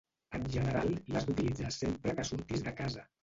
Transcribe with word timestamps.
En 0.37 0.45
general, 0.53 0.89
l'has 1.15 1.27
d'utilitzar 1.27 1.71
sempre 1.77 2.17
que 2.21 2.27
surtis 2.31 2.65
de 2.69 2.75
casa. 2.81 3.05